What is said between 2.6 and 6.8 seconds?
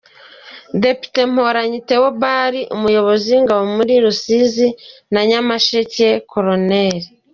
Umuyobozi w’Ingabo muri Rusizi na Nyamasheke Col.